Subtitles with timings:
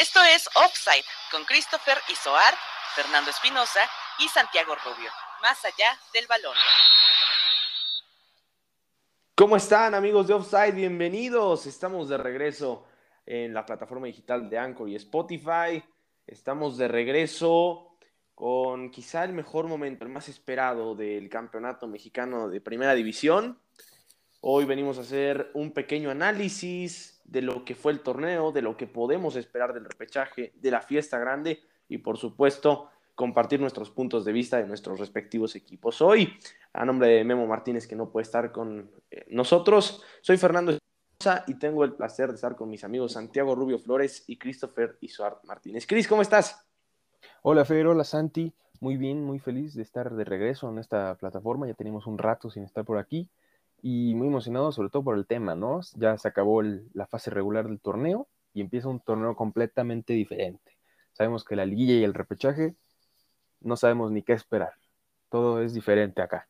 [0.00, 2.52] Esto es Offside con Christopher Isoar,
[2.96, 3.78] Fernando Espinosa
[4.18, 5.08] y Santiago Rubio.
[5.40, 6.56] Más allá del balón.
[9.36, 10.74] ¿Cómo están amigos de Offside?
[10.74, 11.66] Bienvenidos.
[11.66, 12.88] Estamos de regreso
[13.24, 15.80] en la plataforma digital de Anchor y Spotify.
[16.26, 17.96] Estamos de regreso
[18.34, 23.60] con quizá el mejor momento, el más esperado del campeonato mexicano de primera división.
[24.40, 28.76] Hoy venimos a hacer un pequeño análisis de lo que fue el torneo, de lo
[28.76, 34.24] que podemos esperar del repechaje, de la fiesta grande y por supuesto compartir nuestros puntos
[34.24, 36.02] de vista de nuestros respectivos equipos.
[36.02, 36.36] Hoy,
[36.72, 40.76] a nombre de Memo Martínez, que no puede estar con eh, nosotros, soy Fernando
[41.46, 45.40] y tengo el placer de estar con mis amigos Santiago Rubio Flores y Christopher Isoar
[45.44, 45.86] Martínez.
[45.86, 46.66] Cris, ¿cómo estás?
[47.42, 51.66] Hola Fer, hola Santi, muy bien, muy feliz de estar de regreso en esta plataforma,
[51.66, 53.28] ya tenemos un rato sin estar por aquí
[53.86, 55.80] y muy emocionado sobre todo por el tema, ¿no?
[55.96, 60.78] Ya se acabó la fase regular del torneo y empieza un torneo completamente diferente.
[61.12, 62.76] Sabemos que la liguilla y el repechaje
[63.60, 64.72] no sabemos ni qué esperar.
[65.28, 66.48] Todo es diferente acá.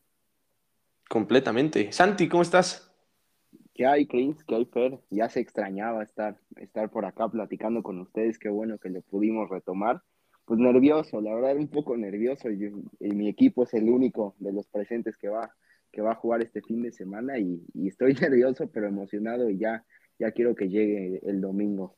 [1.09, 1.91] Completamente.
[1.91, 2.89] Santi, ¿cómo estás?
[3.73, 4.41] ¿Qué hay, Chris?
[4.45, 5.01] ¿Qué hay, Fer?
[5.09, 8.39] Ya se extrañaba estar, estar por acá platicando con ustedes.
[8.39, 10.01] Qué bueno que lo pudimos retomar.
[10.45, 12.49] Pues nervioso, la verdad, un poco nervioso.
[12.49, 15.53] Y, mi equipo es el único de los presentes que va,
[15.95, 17.39] que va a jugar este fin de semana.
[17.39, 19.49] Y, estoy nervioso, pero emocionado.
[19.49, 19.83] Y ya,
[20.19, 21.95] ya quiero que llegue el domingo.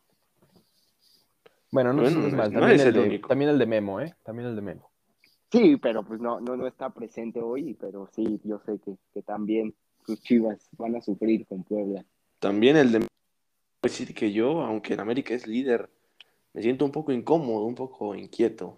[1.72, 2.54] Bueno, no, es mal.
[2.54, 4.16] También, el, de, también el de Memo, ¿eh?
[4.24, 4.92] También el de Memo.
[5.52, 9.22] Sí, pero pues no, no, no está presente hoy, pero sí, yo sé que, que
[9.22, 9.74] también
[10.06, 12.06] sus chivas van a sufrir con Puebla.
[12.40, 13.08] También el de
[13.82, 15.90] decir que yo, aunque en América es líder,
[16.54, 18.78] me siento un poco incómodo, un poco inquieto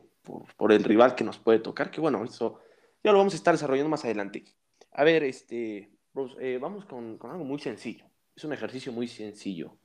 [0.58, 2.60] por, el rival que nos puede tocar, que bueno, eso
[3.04, 4.44] ya lo vamos a estar desarrollando más adelante.
[4.92, 5.92] A ver, este,
[6.40, 8.06] eh, vamos con, algo muy sencillo.
[8.36, 9.78] Es un ejercicio muy sencillo.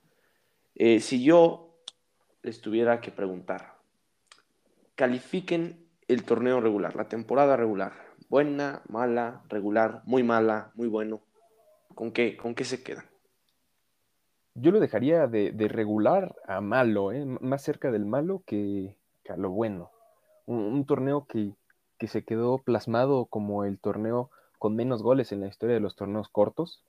[0.75, 1.81] Eh, si yo
[2.41, 3.77] les tuviera que preguntar,
[4.95, 7.93] califiquen el torneo regular, la temporada regular.
[8.29, 11.21] Buena, mala, regular, muy mala, muy bueno.
[11.93, 13.05] ¿Con qué, con qué se quedan?
[14.57, 17.25] Yo lo dejaría de, regular a malo, ¿eh?
[17.25, 18.95] más cerca del malo que,
[19.27, 19.91] a lo bueno.
[20.45, 21.53] Un, torneo que,
[22.07, 24.29] se quedó plasmado como el torneo
[24.65, 26.81] con menos goles en la historia de los torneos cortos,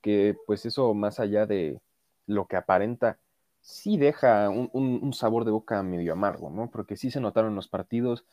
[0.00, 1.80] que pues eso más allá de
[2.26, 3.18] lo que aparenta,
[3.60, 6.70] sí deja un, sabor de boca medio amargo, ¿no?
[6.70, 8.24] Porque sí se notaron los partidos,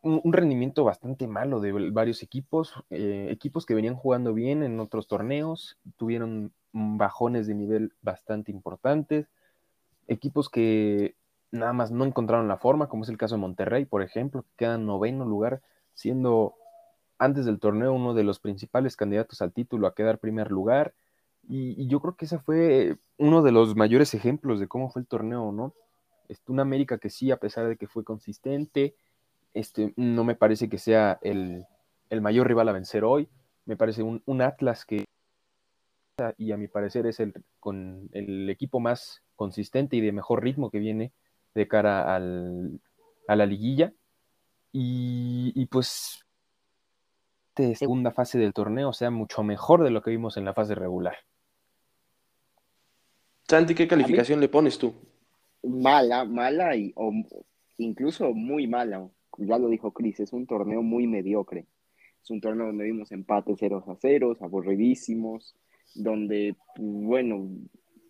[0.00, 5.08] un, rendimiento bastante malo de varios equipos, eh, equipos que venían jugando bien en otros
[5.08, 9.26] torneos, tuvieron bajones de nivel bastante importantes,
[10.06, 11.16] equipos que
[11.50, 14.50] nada más no encontraron la forma, como es el caso de Monterrey, por ejemplo, que
[14.58, 15.62] queda en noveno lugar,
[15.94, 16.54] siendo
[17.22, 20.92] antes del torneo uno de los principales candidatos al título a quedar primer lugar.
[21.48, 25.08] Y, yo creo que ese fue uno de los mayores ejemplos de cómo fue el
[25.08, 25.74] torneo, ¿no?
[26.28, 28.96] Este, una América que sí, a pesar de que fue consistente,
[29.54, 31.64] este, no me parece que sea el,
[32.20, 33.28] mayor rival a vencer hoy.
[33.66, 35.04] Me parece un, Atlas que,
[36.36, 40.70] y a mi parecer es el, con el equipo más consistente y de mejor ritmo
[40.70, 41.12] que viene
[41.54, 42.80] de cara al,
[43.28, 43.92] a la liguilla.
[44.72, 46.21] Y, y pues,
[47.56, 50.74] de segunda fase del torneo sea mucho mejor de lo que vimos en la fase
[50.74, 51.16] regular.
[53.48, 54.94] Santi, ¿qué calificación le pones tú?
[55.62, 57.12] Mala, mala y o
[57.78, 61.66] incluso muy mala ya lo dijo Cris, es un torneo muy mediocre.
[62.22, 65.56] Es un torneo donde vimos empates 0 a 0, aburridísimos,
[65.94, 67.48] donde, bueno,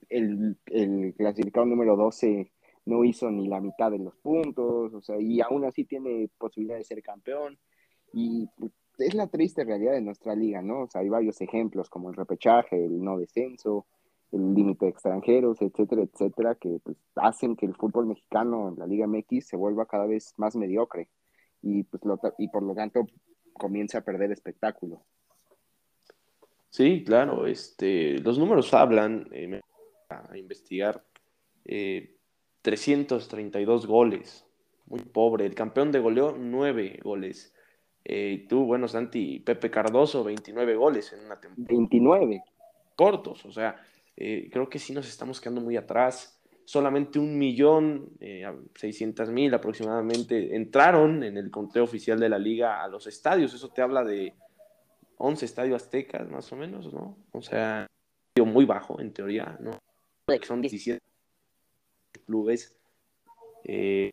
[0.08, 2.52] el, el clasificado número 12
[2.84, 6.76] no hizo ni la mitad de los puntos, o sea, y aún así tiene posibilidad
[6.76, 7.58] de ser campeón.
[8.12, 8.48] Y
[8.98, 10.82] es la triste realidad de nuestra liga, ¿no?
[10.82, 13.86] O sea, hay varios ejemplos como el repechaje, el no descenso,
[14.32, 18.86] el límite de extranjeros, etcétera, etcétera, que pues, hacen que el fútbol mexicano en la
[18.86, 21.08] Liga MX se vuelva cada vez más mediocre
[21.60, 22.02] y, pues,
[22.38, 23.06] y por lo tanto
[23.52, 25.02] comienza a perder espectáculo.
[26.70, 29.60] Sí, claro, este, los números hablan, eh,
[30.08, 31.04] a investigar,
[32.62, 34.46] 332 eh, goles,
[34.86, 37.54] muy pobre, el campeón de goleo 9 goles.
[38.04, 41.66] Eh, tú, bueno, Santi, Pepe Cardoso, 29 goles en una temporada.
[41.68, 42.42] 29.
[42.96, 43.76] Cortos, o sea,
[44.16, 46.38] eh, creo que sí nos estamos quedando muy atrás.
[46.64, 52.82] Solamente un millón eh, seiscientas mil aproximadamente entraron en el conteo oficial de la liga
[52.82, 53.52] a los estadios.
[53.54, 54.34] Eso te habla de
[55.18, 57.16] 11 estadios aztecas, más o menos, ¿no?
[57.32, 57.86] O sea,
[58.40, 59.78] muy bajo en teoría, ¿no?
[60.42, 61.00] Son 17
[62.24, 62.76] clubes.
[63.64, 64.12] Eh,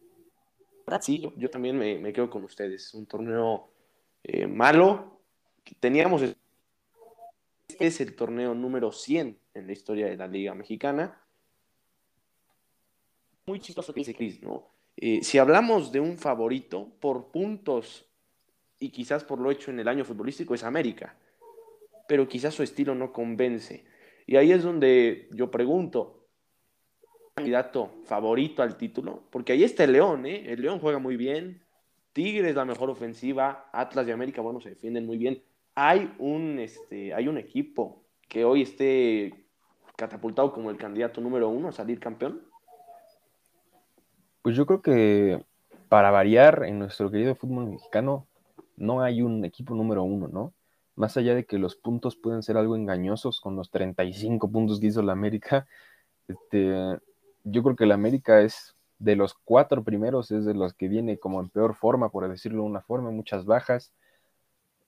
[1.02, 2.94] sí, yo, también me, quedo con ustedes.
[2.94, 3.69] Un torneo
[4.48, 5.22] malo.
[5.80, 6.22] Teníamos
[7.80, 11.18] este es el torneo número 100 en la historia de la Liga Mexicana.
[13.46, 14.68] muy chistoso que dice Chris, ¿no?
[14.98, 18.06] Eh, si hablamos de un favorito por puntos
[18.80, 21.16] y quizás por lo hecho en el año futbolístico es América,
[22.08, 23.86] pero quizás su estilo no convence.
[24.28, 26.28] Y ahí es donde yo pregunto,
[27.34, 29.24] candidato favorito al título?
[29.32, 30.52] Porque ahí está el León, ¿eh?
[30.52, 31.64] El León juega muy bien,
[32.20, 35.42] Tigres la mejor ofensiva, Atlas y América, bueno, se defienden muy bien.
[35.74, 39.46] Hay un, este, hay un equipo que hoy esté
[39.96, 42.42] catapultado como el candidato número uno a salir campeón.
[44.42, 45.46] Pues yo creo que
[45.88, 48.28] para variar en nuestro querido fútbol mexicano
[48.76, 50.54] no hay un equipo número uno, ¿no?
[50.98, 54.88] Más allá de que los puntos pueden ser algo engañosos con los 35 puntos que
[54.88, 55.68] hizo la América,
[56.28, 57.00] este,
[57.46, 61.18] yo creo que la América es de los cuatro primeros, es de los que viene
[61.18, 63.94] como en peor forma, por decirlo de una forma, muchas bajas.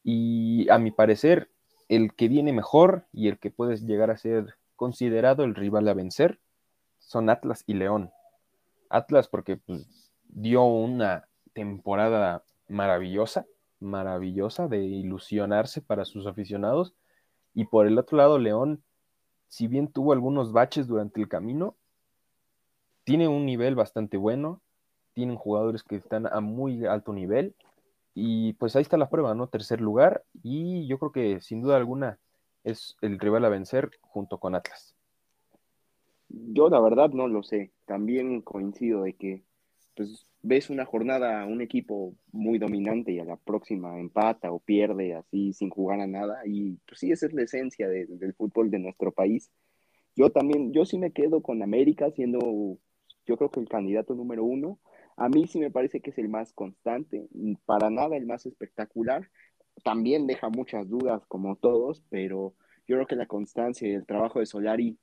[0.03, 1.49] Y a mi parecer,
[1.87, 5.93] el que viene mejor y el que puede llegar a ser considerado el rival a
[5.93, 6.39] vencer
[6.99, 8.11] son Atlas y León.
[8.89, 13.45] Atlas porque pues, dio una temporada maravillosa,
[13.79, 16.93] maravillosa de ilusionarse para sus aficionados.
[17.53, 18.83] Y por el otro lado, León,
[19.47, 21.75] si bien tuvo algunos baches durante el camino,
[23.03, 24.61] tiene un nivel bastante bueno,
[25.13, 27.53] tienen jugadores que están a muy alto nivel
[28.13, 29.47] y pues ahí está la prueba, ¿no?
[29.47, 32.19] Tercer lugar y yo creo que sin duda alguna
[32.63, 34.95] es el rival a vencer junto con Atlas.
[36.29, 39.43] Yo la verdad no lo sé, también coincido de que
[39.95, 45.13] pues ves una jornada, un equipo muy dominante y a la próxima empata o pierde
[45.13, 48.79] así sin jugar a nada y pues sí, esa es la esencia del fútbol de
[48.79, 49.51] nuestro país.
[50.15, 52.77] Yo también, yo sí me quedo con América siendo
[53.25, 54.79] yo creo que el candidato número uno,
[55.17, 57.27] a mí sí me parece que es el más constante,
[57.65, 59.29] para nada el más espectacular.
[59.83, 62.53] También deja muchas dudas como todos, pero
[62.87, 64.97] yo creo que la constancia y el trabajo de Solari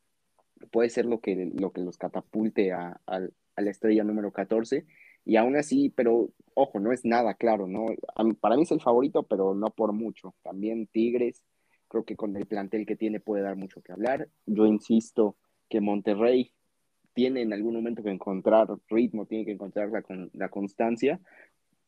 [0.71, 4.87] puede ser lo que, lo que los catapulte a, la estrella número 14.
[5.25, 7.87] Y aún así, pero ojo, no es nada claro, ¿no?
[8.41, 10.35] Para mí es el favorito, pero no por mucho.
[10.43, 11.45] También Tigres,
[11.89, 14.29] creo que con el plantel que tiene puede dar mucho que hablar.
[14.47, 15.37] Yo insisto
[15.69, 16.53] que Monterrey
[17.19, 20.05] tiene en algún momento que encontrar ritmo, tiene que encontrar la,
[20.35, 21.19] la constancia,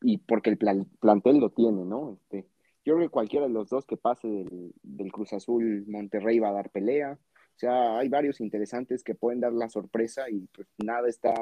[0.00, 2.14] y porque el plantel lo tiene, ¿no?
[2.14, 2.48] Este,
[2.84, 6.54] yo creo que cualquiera de los dos que pase del, Cruz Azul Monterrey va a
[6.54, 7.12] dar pelea.
[7.12, 11.32] O sea, hay varios interesantes que pueden dar la sorpresa y pues nada está,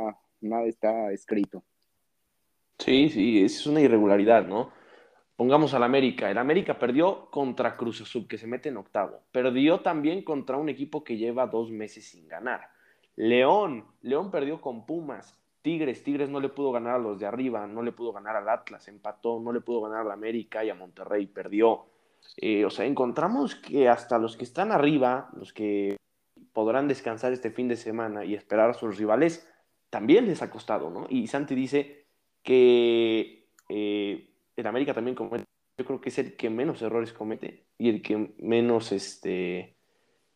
[0.42, 1.64] nada está escrito.
[2.78, 4.70] Sí, sí, es una irregularidad, ¿no?
[5.34, 6.30] Pongamos al América.
[6.30, 9.22] El América perdió contra Cruz Azul, que se mete en octavo.
[9.32, 12.76] Perdió también contra un equipo que lleva dos meses sin ganar.
[13.18, 15.36] León, León perdió con Pumas.
[15.60, 18.48] Tigres, Tigres no le pudo ganar a los de arriba, no le pudo ganar al
[18.48, 21.86] Atlas, empató, no le pudo ganar a América y a Monterrey, perdió.
[22.36, 25.96] Eh, o sea, encontramos que hasta los que están arriba, los que
[26.52, 29.50] podrán descansar este fin de semana y esperar a sus rivales,
[29.90, 31.08] también les ha costado, ¿no?
[31.10, 32.06] Y Santi dice
[32.44, 35.44] que eh, el América también comete,
[35.76, 39.76] yo creo que es el que menos errores comete y el que menos, este,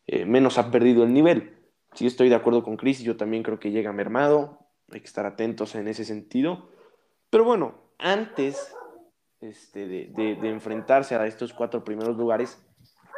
[0.05, 1.62] eh, menos ha perdido el nivel
[1.93, 4.59] sí estoy de acuerdo con Chris, yo también creo que llega mermado,
[4.91, 6.69] hay que estar atentos en ese sentido.
[7.29, 8.75] Pero bueno, antes
[9.41, 12.63] este, de, enfrentarse a estos cuatro primeros lugares,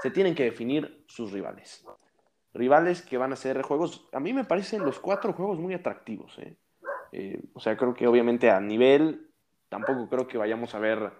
[0.02, 1.86] se tienen que definir sus rivales.
[2.54, 6.38] Rivales que van a ser juegos, a mí me parecen los cuatro juegos muy atractivos.
[6.40, 6.56] ¿eh?
[7.12, 9.30] Eh, o sea, creo que obviamente a nivel,
[9.70, 11.12] tampoco creo que vayamos a ver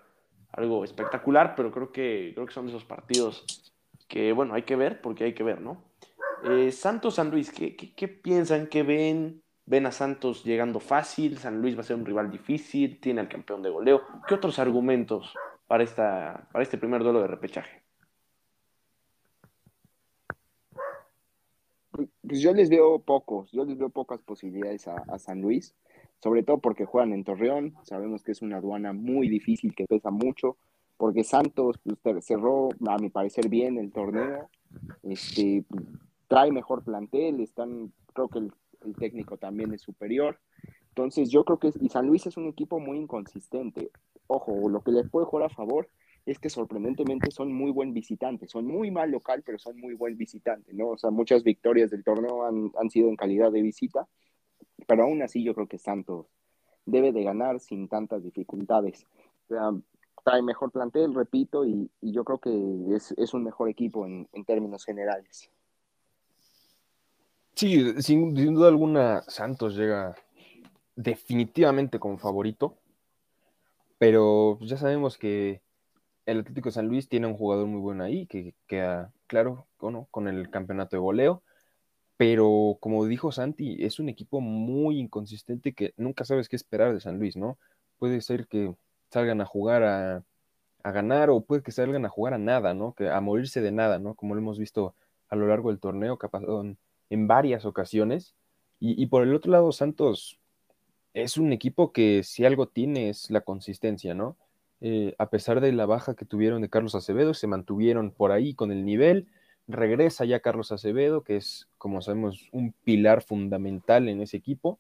[0.54, 3.46] algo espectacular, pero creo que, creo que son esos partidos
[4.08, 5.84] que, bueno, hay que ver porque hay que ver, ¿no?
[6.48, 8.68] Eh, Santos San Luis, ¿qué, piensan?
[8.68, 9.42] ¿Qué ven?
[9.66, 11.40] ¿Ven a Santos llegando fácil?
[11.40, 13.00] ¿San Luis va a ser un rival difícil?
[13.00, 14.04] ¿Tiene al campeón de goleo?
[14.28, 15.34] ¿Qué otros argumentos
[15.66, 17.82] para, esta, para este primer duelo de repechaje?
[21.92, 25.74] Pues yo les veo pocos, yo les veo pocas posibilidades a, San Luis,
[26.22, 30.12] sobre todo porque juegan en Torreón, sabemos que es una aduana muy difícil, que pesa
[30.12, 30.58] mucho,
[30.98, 34.50] porque Santos pues, cerró, a mi parecer, bien el torneo,
[35.04, 35.64] este,
[36.28, 38.52] trae mejor plantel, están, creo que el,
[39.00, 40.40] técnico también es superior.
[40.90, 43.90] Entonces yo creo que y San Luis es un equipo muy inconsistente.
[44.28, 45.90] Ojo, lo que les puede jugar a favor
[46.26, 50.18] es que sorprendentemente son muy buen visitante, son muy mal local, pero son muy buen
[50.18, 50.90] visitante, ¿no?
[50.90, 54.08] O sea, muchas victorias del torneo han, han sido en calidad de visita,
[54.88, 56.28] pero aún así yo creo que Santos
[56.86, 59.06] debe de ganar sin tantas dificultades.
[60.24, 64.28] trae mejor plantel, repito, y, y yo creo que es, es, un mejor equipo en,
[64.34, 65.52] en términos generales.
[67.56, 70.16] Sí, sin, duda alguna, Santos llega
[70.96, 72.78] definitivamente como favorito,
[73.98, 75.62] pero ya sabemos que
[76.26, 80.28] el Atlético de San Luis tiene un jugador muy bueno ahí, que queda claro con
[80.28, 81.44] el campeonato de goleo,
[82.18, 87.02] pero como dijo Santi, es un equipo muy inconsistente que nunca sabes qué esperar de
[87.02, 87.58] San Luis, ¿no?
[88.00, 88.74] Puede ser que
[89.12, 90.24] salgan a jugar a,
[90.84, 92.94] ganar o puede que salgan a jugar a nada, ¿no?
[92.94, 94.16] Que a morirse de nada, ¿no?
[94.16, 94.96] Como lo hemos visto
[95.30, 96.64] a lo largo del torneo, pasado
[97.10, 98.36] en, varias ocasiones.
[98.80, 100.40] Y, por el otro lado, Santos
[101.14, 104.36] es un equipo que si algo tiene es la consistencia, ¿no?
[104.82, 108.54] Eh, a pesar de la baja que tuvieron de Carlos Acevedo, se mantuvieron por ahí
[108.54, 109.28] con el nivel
[109.68, 114.80] Regresa ya Carlos Acevedo, que es, como sabemos, un pilar fundamental en ese equipo.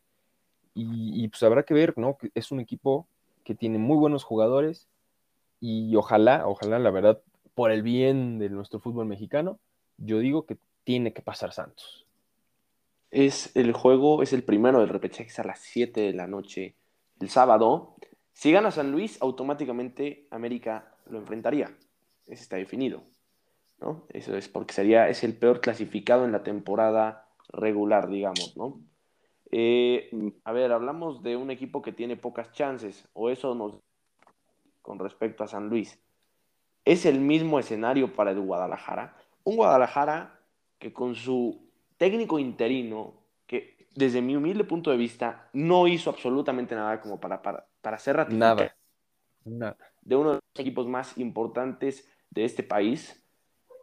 [0.77, 2.17] Y, pues habrá que ver, ¿no?
[2.34, 3.08] Es un equipo
[3.46, 4.89] que tiene muy buenos jugadores
[5.62, 7.22] y ojalá, ojalá, la verdad,
[7.53, 9.58] por el bien de nuestro fútbol mexicano,
[9.98, 12.04] yo digo que tiene que pasar Santos.
[13.12, 16.75] Es el juego, es el primero del repechaje a las 7 de la noche
[17.19, 17.95] el sábado.
[18.33, 21.77] Si gana San Luis, automáticamente América lo enfrentaría.
[22.25, 23.03] Ese está definido.
[24.09, 28.81] Eso es porque sería, es el peor clasificado en la temporada regular, digamos, ¿no?
[29.51, 30.09] Eh,
[30.43, 33.79] a ver, hablamos de un equipo que tiene pocas chances, o eso nos
[34.81, 36.00] con respecto a San Luis.
[36.83, 39.17] Es el mismo escenario para el Guadalajara.
[39.43, 40.39] Un Guadalajara
[40.77, 41.64] que con su
[41.97, 43.13] técnico interino,
[43.47, 47.97] que desde mi humilde punto de vista no hizo absolutamente nada como para, para, para
[47.97, 48.69] ser ratificado
[49.45, 49.77] nada.
[50.01, 53.21] de uno de los equipos más importantes de este país,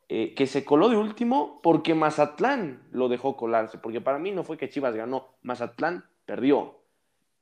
[0.09, 4.45] eh, que se coló de último porque Mazatlán lo dejó colarse, porque para mí no
[4.45, 6.81] fue que Chivas ganó, Mazatlán perdió.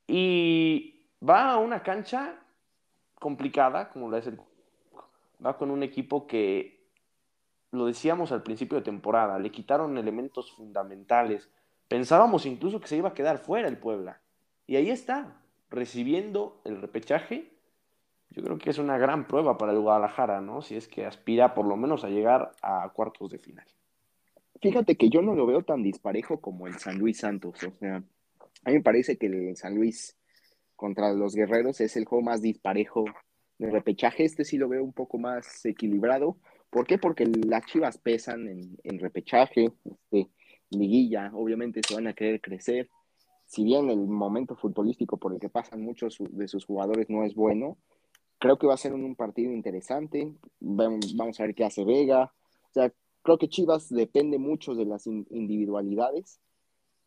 [0.07, 2.35] Y va a una cancha
[3.15, 4.39] complicada, como lo es el...
[5.43, 6.80] Va con un equipo que,
[7.71, 11.49] lo decíamos al principio de temporada, le quitaron elementos fundamentales.
[11.87, 14.21] Pensábamos incluso que se iba a quedar fuera el Puebla.
[14.67, 17.51] Y ahí está, recibiendo el repechaje
[18.31, 20.61] yo creo que es una gran prueba para el Guadalajara, ¿no?
[20.61, 23.65] Si es que aspira por lo menos a llegar a cuartos de final.
[24.61, 27.61] Fíjate que yo no lo veo tan disparejo como el San Luis Santos.
[27.63, 30.17] O sea, a mí me parece que el San Luis
[30.77, 33.03] contra los guerreros es el juego más disparejo
[33.57, 34.23] del repechaje.
[34.23, 36.37] Este sí lo veo un poco más equilibrado.
[36.71, 36.97] ¿Por qué?
[36.97, 40.31] Porque las chivas pesan en, repechaje, este,
[40.71, 42.89] liguilla, obviamente se van a querer crecer.
[43.45, 47.35] Si bien el momento futbolístico por el que pasan muchos de sus jugadores no es
[47.35, 47.77] bueno,
[48.41, 50.33] Creo que va a ser un, partido interesante.
[50.59, 52.33] Vamos a ver qué hace Vega.
[52.71, 56.39] O sea, creo que Chivas depende mucho de las individualidades.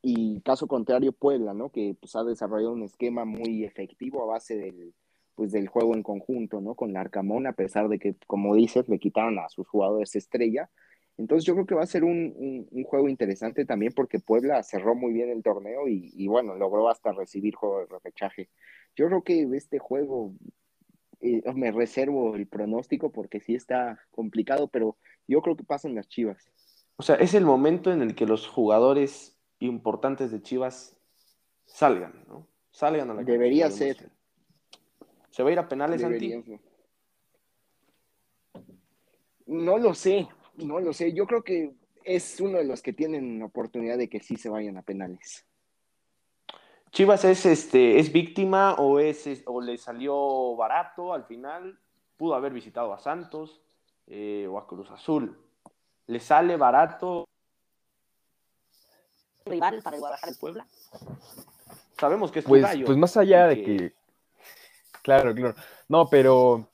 [0.00, 1.70] Y caso contrario, Puebla, ¿no?
[1.70, 4.94] Que pues, ha desarrollado un esquema muy efectivo a base del,
[5.34, 6.74] pues, del juego en conjunto, ¿no?
[6.74, 10.70] Con Arcamón, a pesar de que, como dices, le quitaron a sus jugadores estrella.
[11.16, 15.12] Entonces yo creo que va a ser un, juego interesante también porque Puebla cerró muy
[15.12, 18.48] bien el torneo y, y, bueno, logró hasta recibir juego de repechaje.
[18.96, 20.34] Yo creo que este juego
[21.54, 26.50] me reservo el pronóstico porque sí está complicado, pero yo creo que pasan las Chivas.
[26.96, 30.96] O sea, es el momento en el que los jugadores importantes de Chivas
[31.66, 32.46] salgan, ¿no?
[32.70, 34.10] Salgan a la Debería ser.
[35.34, 36.32] ¿Se va a ir a penales, Santi?
[39.46, 41.12] No lo sé, no lo sé.
[41.12, 41.74] Yo creo que
[42.04, 45.44] es uno de los que tienen oportunidad de que sí se vayan a penales.
[46.92, 51.80] Chivas es, este, es víctima o, es, o le salió barato al final.
[52.16, 53.60] Pudo haber visitado a Santos
[54.06, 55.36] eh, o a Cruz Azul.
[56.06, 57.26] ¿Le sale barato
[59.46, 60.66] rival para el Guadalajara de Puebla?
[61.98, 64.03] Sabemos que es pues, Pues más allá de que...
[65.04, 65.54] Claro, claro.
[65.86, 66.66] No, pero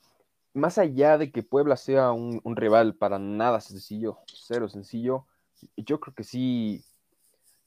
[0.53, 5.27] más allá de que Puebla sea un, rival para nada sencillo, cero sencillo,
[5.75, 6.81] yo creo que sí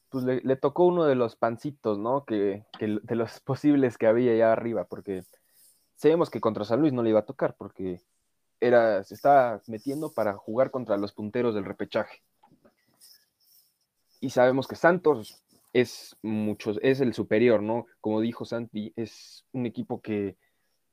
[0.08, 2.24] pues le, tocó uno de los pancitos, ¿no?
[2.24, 5.24] Que, de los posibles que había allá arriba, porque
[5.96, 8.00] sabemos que contra San Luis no le iba a tocar, porque
[8.58, 12.22] era, se estaba metiendo para jugar contra los punteros del repechaje.
[14.18, 15.44] Y sabemos que Santos
[15.74, 17.84] es mucho, es el superior, ¿no?
[18.00, 20.38] Como dijo Santi, es un equipo que,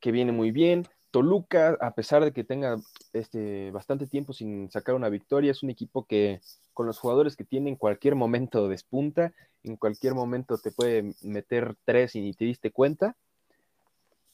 [0.02, 2.78] que viene muy bien, Toluca, a pesar de que tenga
[3.14, 6.40] este, bastante tiempo sin sacar una victoria, es un equipo que
[6.74, 11.76] con los jugadores que tiene en cualquier momento despunta, en cualquier momento te puede meter
[11.84, 13.16] tres y ni te diste cuenta.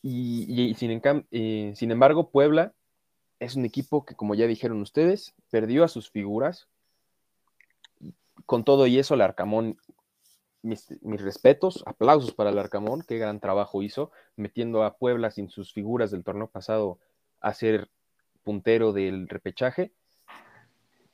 [0.04, 2.74] Y, sin, eh, sin embargo, Puebla
[3.40, 6.68] es un equipo que, como ya dijeron ustedes, perdió a sus figuras.
[8.46, 9.78] Con todo y eso, el Arcamón
[10.62, 15.74] mis, respetos, aplausos para el Arcamón, qué gran trabajo hizo, metiendo a Puebla sin sus
[15.74, 17.00] figuras del torneo pasado
[17.42, 17.90] a ser
[18.44, 19.92] puntero del repechaje.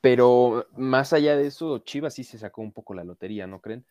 [0.00, 3.84] Pero más allá de eso, Chivas sí se sacó un poco la lotería, ¿no creen?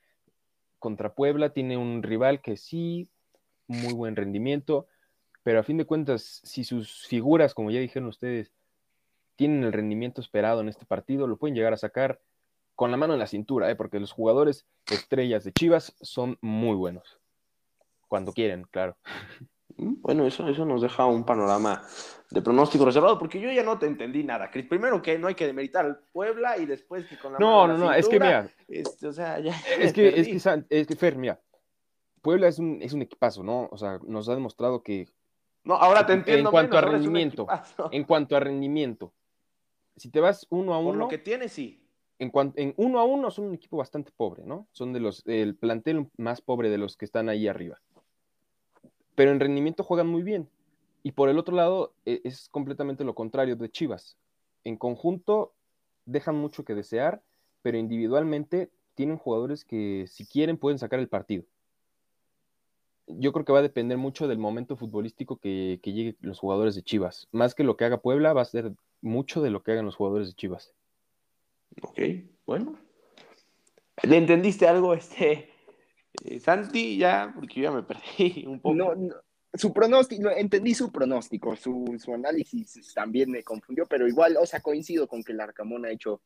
[0.80, 3.10] Contra Puebla tiene un rival que sí,
[3.68, 4.88] muy buen rendimiento,
[5.44, 8.52] pero a fin de cuentas, si sus figuras, como ya dijeron ustedes,
[9.36, 12.20] tienen el rendimiento esperado en este partido, lo pueden llegar a sacar
[12.76, 13.76] con la mano en la cintura, ¿eh?
[13.76, 17.20] porque los jugadores estrellas de Chivas son muy buenos.
[18.08, 18.98] Cuando quieren, claro.
[19.78, 21.84] Mm, bueno, eso, eso nos deja un panorama
[22.30, 24.66] de pronóstico reservado, porque yo ya no te entendí nada, Cris.
[24.66, 27.78] Primero que no hay que demeritar al Puebla y después que con la No, no,
[27.78, 28.50] no, es que mira.
[28.68, 29.56] Este, o sea, ya es,
[29.94, 31.40] que, es, que, es que, Fer, mira.
[32.22, 33.68] Puebla es un, es un equipazo, ¿no?
[33.72, 35.08] O sea, nos ha demostrado que.
[35.64, 36.50] No, ahora te entiendo.
[36.50, 37.48] En cuanto a rendimiento.
[37.92, 39.14] En cuanto a rendimiento.
[39.96, 40.90] Si te vas uno a uno.
[40.90, 41.83] Por lo que tiene, sí.
[42.24, 44.68] En, en uno a uno son un equipo bastante pobre, ¿no?
[44.72, 47.80] Son de los, el plantel más pobre de los que están ahí arriba
[49.16, 50.50] pero en rendimiento juegan muy bien.
[51.04, 54.18] Y por el otro lado, e, es completamente lo contrario de Chivas.
[54.64, 55.54] En conjunto,
[56.06, 57.22] dejan mucho que desear,
[57.62, 61.44] pero individualmente tienen jugadores que, si quieren, pueden sacar el partido.
[63.08, 66.76] Yo creo que va a depender mucho del momento futbolístico que, que lleguen los jugadores
[66.76, 67.28] de Chivas.
[67.32, 69.96] Más que lo que haga Puebla, va a ser mucho de lo que hagan los
[69.96, 70.74] jugadores de Chivas.
[71.82, 72.00] Ok,
[72.46, 72.80] bueno.
[74.04, 75.54] ¿Le entendiste algo este
[76.24, 78.76] eh, Santi, ya, porque yo ya me perdí un poco.
[78.76, 78.94] No,
[79.54, 85.08] su pronóstico, entendí su pronóstico, su, análisis también me confundió, pero igual, o sea, coincido
[85.08, 86.22] con que el Arcamón ha hecho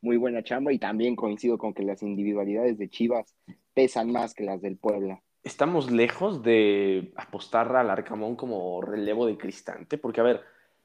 [0.00, 3.36] muy buena chamba y también coincido con que las individualidades de Chivas
[3.72, 5.22] pesan más que las del Puebla.
[5.44, 10.40] Estamos lejos de apostar al Arcamón como relevo de Cristante, porque a ver,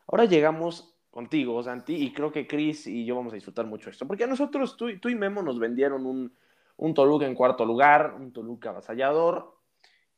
[0.07, 4.05] ahora llegamos contigo, Santi, y creo que Cris y yo vamos a disfrutar mucho esto,
[4.05, 6.31] porque a nosotros, tú, tú y Memo nos vendieron un,
[6.75, 9.57] un Toluca en cuarto lugar, un Toluca avasallador.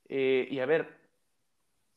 [0.10, 1.00] Eh, y a ver,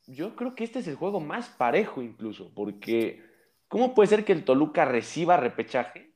[0.07, 3.21] yo creo que este es el juego más parejo incluso, porque
[3.67, 6.13] ¿cómo puede ser que el Toluca reciba repechaje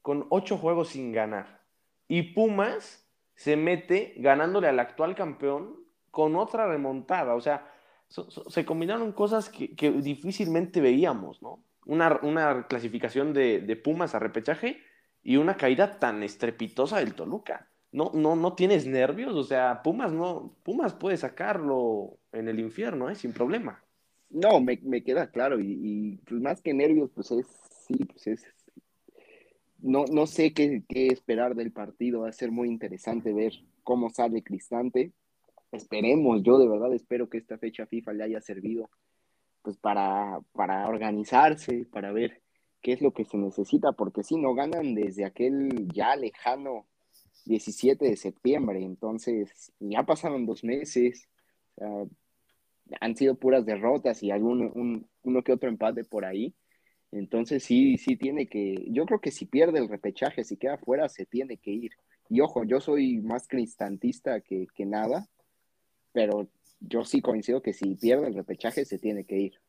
[0.00, 1.60] con ocho juegos sin ganar?
[2.08, 5.76] Y Pumas se mete ganándole al actual campeón
[6.10, 7.34] con otra remontada.
[7.34, 7.70] O sea,
[8.08, 11.62] se combinaron cosas que, difícilmente veíamos, ¿no?
[11.86, 14.80] Una, clasificación de, de Pumas a repechaje
[15.22, 20.12] y una caída tan estrepitosa del Toluca no, no, no tienes nervios, o sea, Pumas
[20.12, 23.14] no, Pumas puede sacarlo en el infierno, ¿eh?
[23.14, 23.82] sin problema.
[24.30, 27.46] No, me, queda claro, y, pues más que nervios, pues es,
[27.88, 28.44] sí, pues es,
[29.80, 34.44] no, no sé qué, esperar del partido, va a ser muy interesante ver cómo sale
[34.44, 35.10] Cristante,
[35.72, 38.88] esperemos, yo de verdad espero que esta fecha FIFA le haya servido
[39.62, 42.42] pues para, para organizarse, para ver
[42.82, 46.86] qué es lo que se necesita, porque si no ganan desde aquel ya lejano
[47.46, 51.28] 17 de septiembre, entonces ya pasaron dos meses,
[53.00, 56.54] han sido puras derrotas y algún uno que otro empate por ahí.
[57.12, 61.08] Entonces sí, sí tiene que, yo creo que si pierde el repechaje, si queda fuera,
[61.08, 61.92] se tiene que ir.
[62.28, 65.26] Y ojo, yo soy más cristantista que, que nada,
[66.12, 66.48] pero
[66.80, 69.60] yo sí coincido que si pierde el repechaje, se tiene que ir.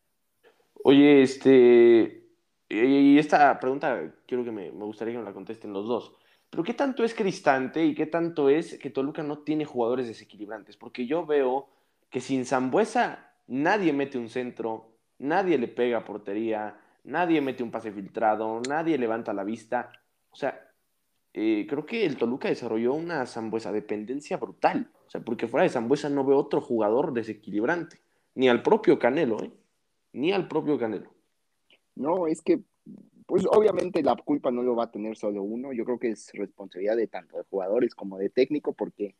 [0.83, 2.23] Oye, este,
[2.69, 6.13] y esta pregunta quiero que me, me gustaría que me la contesten los dos.
[6.49, 10.75] Pero ¿qué tanto es Cristante y qué tanto es que Toluca no tiene jugadores desequilibrantes?
[10.75, 11.69] Porque yo veo
[12.09, 17.91] que sin Zambuesa nadie mete un centro, nadie le pega portería, nadie mete un pase
[17.91, 19.91] filtrado, nadie levanta la vista.
[20.29, 20.59] O sea,
[21.33, 24.91] eh, creo que el Toluca desarrolló una Zambuesa dependencia brutal.
[25.11, 27.97] O sea, porque fuera de Zambuesa no veo otro jugador desequilibrante.
[28.33, 29.51] Ni al propio Canelo, ¿eh?
[30.13, 31.13] Ni al propio Canelo.
[31.95, 32.61] No, es que
[33.25, 36.31] pues obviamente la culpa no lo va a tener solo uno, yo creo que es
[36.33, 39.15] responsabilidad de tanto de jugadores como de técnico, porque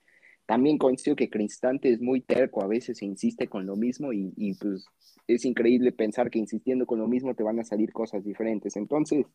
[0.45, 4.54] también coincido que Cristante es muy terco, a veces insiste con lo mismo y, y,
[4.54, 4.86] pues
[5.27, 8.77] es increíble pensar que insistiendo con lo mismo te van a salir cosas diferentes.
[8.77, 9.25] Entonces,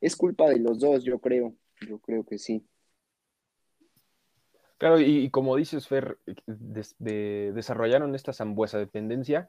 [0.00, 1.52] es culpa de los dos, yo creo,
[1.88, 2.64] yo creo que sí.
[4.78, 9.48] Claro, y, como dices, Fer, desarrollaron esta zambuesa dependencia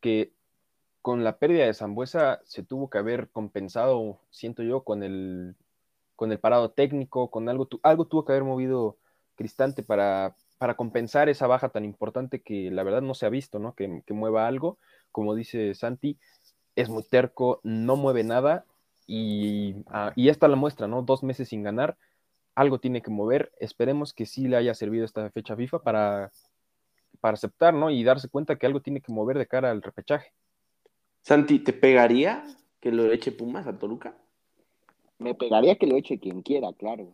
[0.00, 0.32] que
[1.00, 5.54] con la pérdida de Zambuesa se tuvo que haber compensado, siento yo, con el,
[6.16, 8.96] con el parado técnico, con algo, algo tuvo que haber movido
[9.36, 13.58] Cristante para, para compensar esa baja tan importante que la verdad no se ha visto,
[13.58, 13.74] ¿no?
[13.74, 14.78] Que, mueva algo,
[15.12, 16.18] como dice Santi,
[16.74, 18.64] es muy terco, no mueve nada
[19.06, 21.02] y, ah, y esta la muestra, ¿no?
[21.02, 21.96] Dos meses sin ganar,
[22.56, 26.32] algo tiene que mover, esperemos que sí le haya servido esta fecha FIFA para,
[27.20, 27.90] para aceptar, ¿no?
[27.90, 30.32] Y darse cuenta que algo tiene que mover de cara al repechaje.
[31.20, 32.44] Santi, ¿te pegaría
[32.80, 34.16] que lo eche Pumas a Toluca?
[35.18, 37.12] Me pegaría que lo eche quien quiera, claro.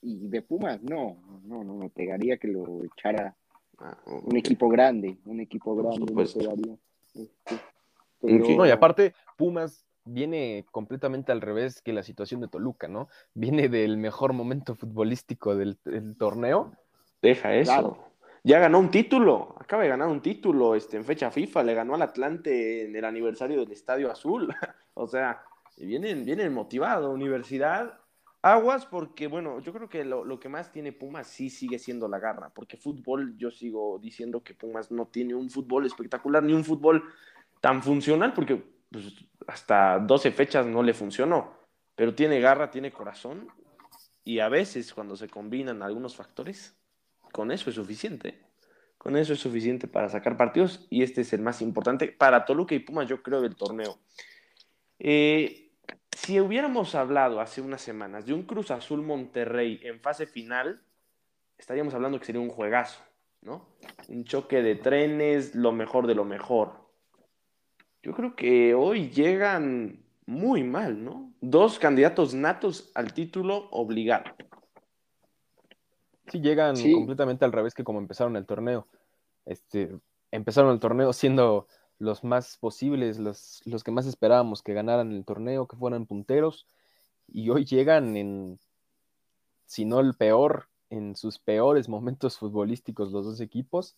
[0.00, 3.34] Y de Pumas, no, no, no, me pegaría que lo echara
[3.78, 6.78] ah, un equipo grande, un equipo grande me pegaría.
[7.14, 13.08] Este, no, y aparte, Pumas viene completamente al revés que la situación de Toluca, ¿no?
[13.34, 15.78] Viene del mejor momento futbolístico del,
[16.16, 16.72] torneo.
[17.20, 18.08] Deja eso
[18.44, 21.94] ya ganó un título, acaba de ganar un título este, en fecha FIFA, le ganó
[21.94, 24.48] al Atlante en el aniversario del Estadio Azul.
[24.94, 25.42] o sea,
[25.76, 27.12] vienen, vienen motivados.
[27.12, 27.98] Universidad,
[28.40, 32.08] Aguas porque, bueno, yo creo que lo, lo, que más tiene Pumas sí sigue siendo
[32.08, 36.52] la garra, porque fútbol, yo sigo diciendo que Pumas no tiene un fútbol espectacular, ni
[36.52, 37.02] un fútbol
[37.60, 39.12] tan funcional, porque pues,
[39.46, 41.54] hasta 12 fechas no le funcionó,
[41.94, 43.48] pero tiene garra, tiene corazón,
[44.24, 46.76] y a veces cuando se combinan algunos factores,
[47.32, 48.38] con eso es suficiente.
[48.98, 52.74] Con eso es suficiente para sacar partidos y este es el más importante para Toluca
[52.74, 53.98] y Pumas, yo creo, del torneo.
[54.98, 55.70] Eh,
[56.10, 60.82] si hubiéramos hablado hace unas semanas de un Cruz Azul Monterrey en fase final,
[61.56, 63.00] estaríamos hablando que sería un juegazo,
[63.40, 63.68] ¿no?
[64.08, 66.87] Un choque de trenes, lo mejor de lo mejor.
[68.08, 71.30] Yo creo que hoy llegan muy mal, ¿no?
[71.42, 74.24] Dos candidatos natos al título obligado.
[76.28, 78.86] Sí, llegan completamente al revés que como empezaron el torneo.
[79.44, 79.94] Este,
[80.30, 81.66] empezaron el torneo siendo
[81.98, 86.66] los más posibles, los, los que más esperábamos que ganaran el torneo, que fueran punteros,
[87.30, 88.58] y hoy llegan en,
[89.66, 93.96] si no el peor, en sus peores momentos futbolísticos los dos equipos,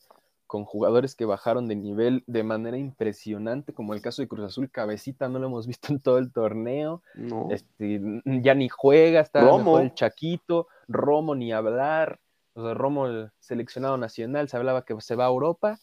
[0.51, 4.69] con jugadores que bajaron de nivel de manera impresionante, como el caso de Cruz Azul,
[4.69, 7.05] Cabecita no lo hemos visto en todo el torneo,
[7.51, 9.49] este, ya ni juega, está
[9.81, 12.19] el Chaquito, Romo ni hablar,
[12.55, 15.79] o sea, Romo el seleccionado nacional, se hablaba que se va a Europa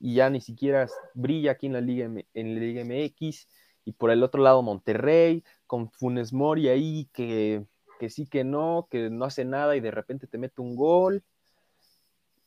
[0.00, 3.46] y ya ni siquiera brilla aquí en la Liga, en la Liga MX,
[3.84, 7.66] y por el otro lado Monterrey, con Funes Mori ahí que,
[8.00, 11.22] que sí que no, que no hace nada y de repente te mete un gol,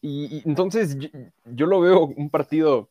[0.01, 0.97] y, entonces
[1.45, 2.89] yo, lo veo un partido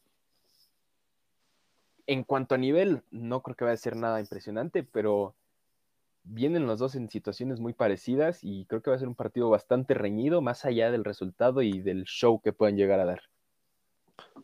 [2.06, 5.34] en cuanto a nivel, no creo que vaya a ser nada impresionante, pero
[6.24, 9.48] vienen los dos en situaciones muy parecidas y creo que va a ser un partido
[9.48, 13.22] bastante reñido, más allá del resultado y del show que puedan llegar a dar.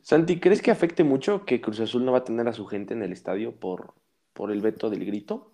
[0.02, 2.94] Santi, ¿crees que afecte mucho que Cruz Azul no va a tener a su gente
[2.94, 3.94] en el estadio por,
[4.32, 5.52] por el veto del grito?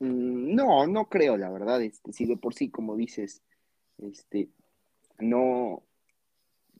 [0.00, 1.82] Mm, no, no creo, la verdad.
[1.82, 3.42] Este, si de por sí, como dices,
[3.98, 4.48] este,
[5.18, 5.82] no,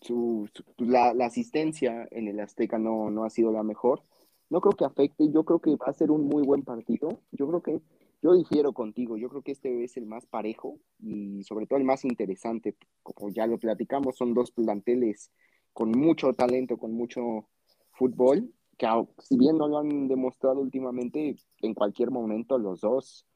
[0.00, 4.02] su, la, asistencia en el Azteca no, no ha sido la mejor.
[4.48, 7.20] No creo que afecte, yo creo que va a ser un muy buen partido.
[7.32, 7.80] Yo creo que,
[8.22, 11.84] yo difiero contigo, yo creo que este es el más parejo y sobre todo el
[11.84, 12.76] más interesante.
[13.02, 15.32] Como ya lo platicamos, son dos planteles
[15.72, 17.48] con mucho talento, con mucho
[17.92, 18.86] fútbol, que
[19.18, 23.26] si bien no lo han demostrado últimamente, en cualquier momento los dos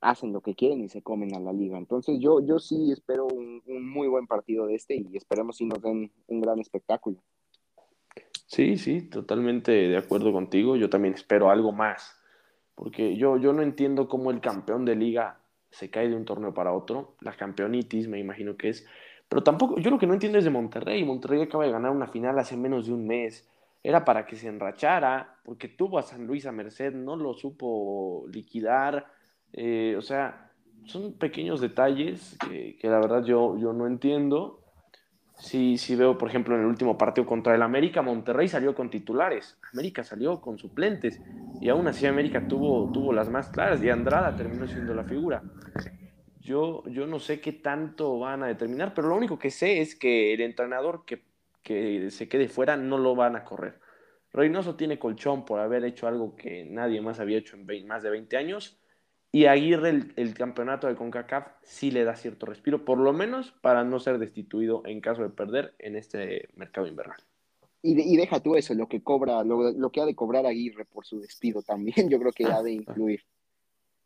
[0.00, 1.78] hacen lo que quieren y se comen a la liga.
[1.78, 5.80] Entonces yo, yo sí espero un, muy buen partido de este y esperemos si nos
[5.80, 7.18] den un gran espectáculo.
[8.46, 10.76] Sí, sí, totalmente de acuerdo contigo.
[10.76, 12.16] Yo también espero algo más,
[12.74, 16.54] porque yo, yo no entiendo cómo el campeón de liga se cae de un torneo
[16.54, 17.16] para otro.
[17.20, 18.86] La campeonitis me imagino que es.
[19.28, 21.04] Pero tampoco, yo lo que no entiendo es de Monterrey.
[21.04, 23.48] Monterrey acaba de ganar una final hace menos de un mes.
[23.82, 28.26] Era para que se enrachara, porque tuvo a San Luis a Merced, no lo supo
[28.32, 29.06] liquidar
[29.52, 30.50] eh, o sea,
[30.84, 34.62] son pequeños detalles que, la verdad yo, yo no entiendo.
[35.38, 38.88] Si, si veo, por ejemplo, en el último partido contra el América, Monterrey salió con
[38.88, 41.20] titulares, América salió con suplentes
[41.60, 45.42] y aún así América tuvo, tuvo las más claras y Andrada terminó siendo la figura.
[46.40, 49.94] Yo, yo no sé qué tanto van a determinar, pero lo único que sé es
[49.94, 51.22] que el entrenador que,
[51.62, 53.78] que se quede fuera no lo van a correr.
[54.32, 58.10] Reynoso tiene colchón por haber hecho algo que nadie más había hecho en más de
[58.10, 58.78] 20 años
[59.36, 63.84] y Aguirre, el, campeonato de CONCACAF, sí le da cierto respiro, por lo menos para
[63.84, 67.18] no ser destituido en caso de perder en este mercado invernal.
[67.82, 71.20] Y, deja tú eso, lo que cobra, lo, que ha de cobrar Aguirre por su
[71.20, 73.24] despido también, yo creo que ha de influir.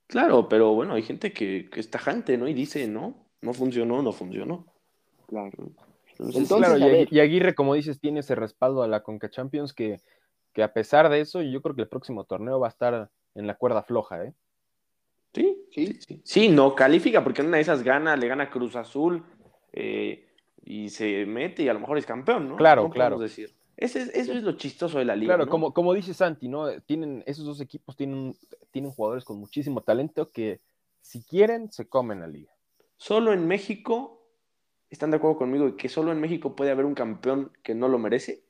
[0.09, 2.49] Claro, pero bueno, hay gente que, que es tajante, ¿no?
[2.49, 4.67] Y dice, no, no funcionó, no funcionó.
[5.29, 5.71] Claro.
[6.19, 10.01] Entonces, y, Aguirre, como dices, tiene ese respaldo a la Conca Champions que,
[10.53, 13.47] que a pesar de eso, yo creo que el próximo torneo va a estar en
[13.47, 14.35] la cuerda floja, ¿eh?
[15.33, 16.21] Sí, sí, sí.
[16.25, 19.25] Sí, no califica porque en una de esas gana, le gana Cruz Azul
[19.73, 20.29] eh,
[20.65, 22.57] y se mete y a lo mejor es campeón, ¿no?
[22.57, 23.19] Claro, claro.
[23.19, 23.55] Decir.
[23.77, 25.37] Ese eso es lo chistoso de la liga.
[25.37, 26.81] Claro, como, como dice Santi, ¿no?
[26.83, 28.37] Tienen, esos dos equipos tienen,
[28.71, 30.61] tienen jugadores con muchísimo talento que
[31.01, 32.53] si quieren se comen la liga.
[32.97, 34.27] Solo en México,
[34.91, 37.99] ¿están de acuerdo conmigo que solo en México puede haber un campeón que no lo
[37.99, 38.43] merece?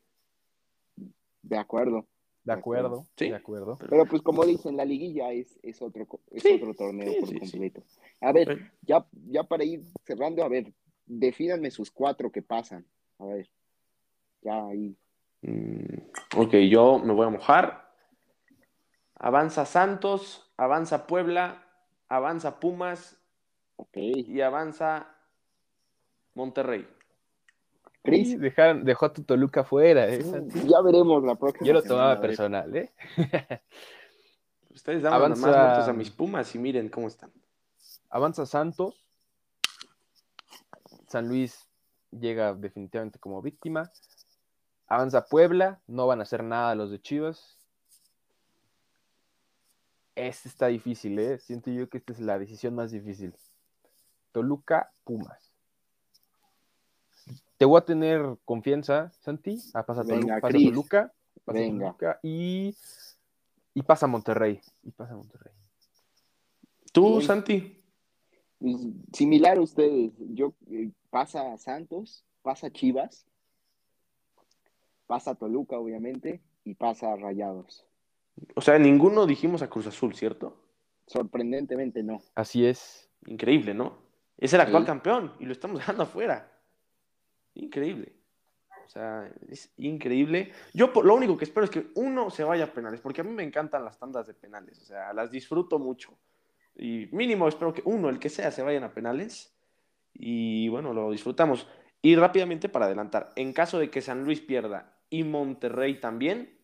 [1.43, 2.07] De acuerdo.
[2.45, 3.29] De acuerdo, sí.
[3.29, 3.77] de acuerdo.
[3.89, 7.83] Pero pues como dicen, la liguilla es, es, otro, es otro torneo por completo.
[8.21, 10.73] A ver, ya, ya para ir cerrando, a ver,
[11.07, 12.87] defínanme sus cuatro que pasan.
[13.19, 13.51] A ver,
[14.43, 14.97] ya ahí.
[15.43, 15.99] Mm,
[16.37, 17.91] ok, yo me voy a mojar.
[19.15, 21.67] Avanza Santos, avanza Puebla,
[22.09, 23.19] avanza Pumas
[23.77, 24.25] okay.
[24.27, 25.15] y avanza
[26.35, 26.87] Monterrey.
[28.03, 28.39] Cris.
[28.39, 30.25] dejó a tu Toluca fuera, ¿eh?
[30.67, 31.67] Ya veremos la próxima.
[31.67, 32.93] Yo lo tomaba personal, ¿eh?
[34.71, 37.31] Ustedes daban más vueltas a mis Pumas y miren cómo están.
[38.09, 39.05] Avanza Santos.
[41.09, 41.69] San Luis
[42.11, 43.91] llega definitivamente como víctima.
[44.87, 45.81] Avanza Puebla.
[45.87, 47.59] No van a hacer nada los de Chivas.
[50.15, 51.39] Este está difícil, ¿eh?
[51.39, 53.35] Siento yo que esta es la decisión más difícil.
[54.33, 55.50] Toluca, Pumas.
[57.61, 59.59] Te voy a tener confianza, Santi.
[59.75, 60.51] Ah, pasa, Venga, pasa.
[60.57, 61.13] Toluca.
[61.45, 61.87] pasa Venga.
[61.89, 62.75] Toluca y,
[63.75, 64.63] y pasa Monterrey.
[64.83, 65.53] Y pasa Monterrey.
[66.91, 67.21] ¿Tú.
[67.21, 67.85] Santi?
[68.59, 68.77] Pues,
[69.13, 73.27] similar a ustedes, yo eh, pasa Santos, pasa Chivas,
[75.07, 77.85] pasa Toluca, obviamente, y pasa Rayados.
[78.55, 80.57] O sea, ninguno dijimos a Cruz Azul, ¿cierto?
[81.07, 82.23] Sorprendentemente no.
[82.37, 83.11] Así es.
[83.27, 83.99] Increíble, ¿no?
[84.39, 84.87] Es el actual Sí.
[84.87, 86.50] campeón y lo estamos dejando afuera.
[87.55, 88.13] Increíble.
[88.85, 90.53] O sea, es increíble.
[90.75, 93.31] Yo lo único que espero es que uno se vaya a penales, porque a mí
[93.31, 94.81] me encantan las tandas de penales.
[94.81, 96.19] O sea, las disfruto mucho.
[96.75, 99.55] Y mínimo espero que uno, el que sea, se vayan a penales.
[100.13, 101.69] Y bueno, lo disfrutamos.
[102.03, 106.59] Y rápidamente para adelantar, en caso de que San Luis pierda y Monterrey también,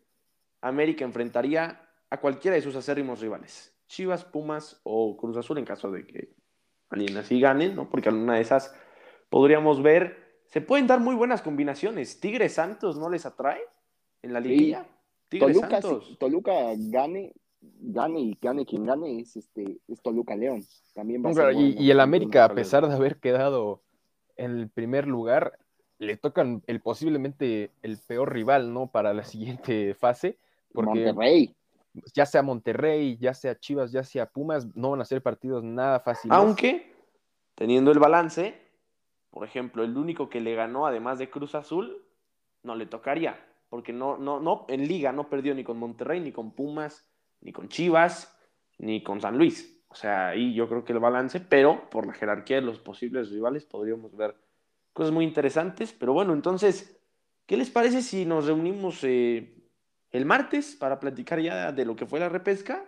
[0.61, 3.77] América enfrentaría a cualquiera de sus acérrimos rivales.
[3.87, 6.35] Chivas, Pumas o Cruz Azul en caso de que
[6.91, 7.89] alguien así gane, ¿no?
[7.89, 8.75] Porque alguna de esas
[9.29, 10.26] podríamos ver.
[10.49, 12.21] Se pueden dar muy buenas combinaciones.
[12.21, 13.61] Tigres Santos no les atrae
[14.23, 14.49] en la Sí.
[14.49, 14.87] liguilla.
[15.29, 16.07] Tigres Toluca, Santos.
[16.07, 20.63] si Toluca gane, gane y gane quien gane, es este, es Toluca León.
[20.95, 21.83] También va a ser y, bueno.
[21.83, 23.83] y el América, a pesar de haber quedado
[24.37, 25.59] en el primer lugar,
[25.99, 28.87] le tocan el posiblemente el peor rival, ¿no?
[28.87, 29.25] Para la
[29.65, 30.39] siguiente fase,
[30.73, 31.57] porque Monterrey.
[32.15, 35.99] ya sea Monterrey, ya sea Chivas, ya sea Pumas, no van a ser partidos nada
[36.01, 36.37] fáciles.
[36.37, 36.93] Aunque,
[37.57, 38.55] teniendo el balance,
[39.37, 42.03] por ejemplo, el único que le ganó, además de Cruz Azul,
[42.63, 43.39] no le tocaría.
[43.69, 47.07] Porque no, no, no, en liga no perdió ni con Monterrey, ni con Pumas,
[47.43, 48.35] ni con Chivas,
[48.79, 49.85] ni con San Luis.
[49.89, 53.31] O sea, ahí yo creo que el balance, pero por la jerarquía de los posibles
[53.31, 54.35] rivales podríamos ver
[54.95, 55.93] cosas muy interesantes.
[55.93, 56.99] Pero bueno, entonces,
[57.45, 59.55] ¿qué les parece si nos reunimos eh,
[60.13, 62.87] el martes para platicar ya de lo que fue la repesca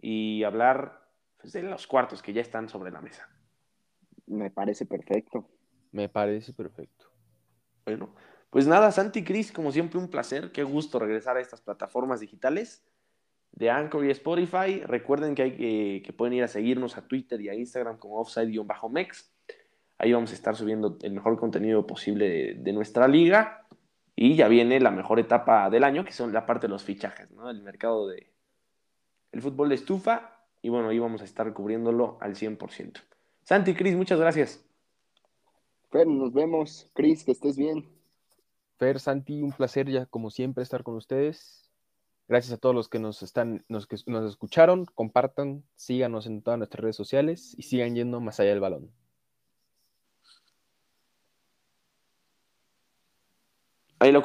[0.00, 3.35] y hablar pues, de los cuartos que ya están sobre la mesa?
[4.26, 5.48] Me parece perfecto.
[5.92, 7.06] Me parece perfecto.
[7.84, 8.14] Bueno,
[8.50, 10.52] pues nada, Santi Cris, como siempre, un placer.
[10.52, 12.84] Qué gusto regresar a estas plataformas digitales
[13.52, 14.82] de Anchor y Spotify.
[14.84, 18.20] Recuerden que, hay que, que pueden ir a seguirnos a Twitter y a Instagram como
[18.20, 19.32] offside-mex.
[19.98, 23.66] Ahí vamos a estar subiendo el mejor contenido posible de, de nuestra liga.
[24.14, 27.30] Y ya viene la mejor etapa del año, que son la parte de los fichajes,
[27.30, 27.50] ¿no?
[27.50, 28.32] El mercado de
[29.32, 30.32] el fútbol de estufa.
[30.62, 33.00] Y bueno, ahí vamos a estar cubriéndolo al 100%.
[33.46, 34.60] Santi Cris, muchas gracias.
[35.92, 36.90] Fer, nos vemos.
[36.94, 37.88] Cris, que estés bien.
[38.76, 41.70] Fer, Santi, un placer ya como siempre estar con ustedes.
[42.26, 46.58] Gracias a todos los que nos están, nos, que nos escucharon, compartan, síganos en todas
[46.58, 48.90] nuestras redes sociales y sigan yendo más allá del balón.
[54.00, 54.24] Ahí lo corto.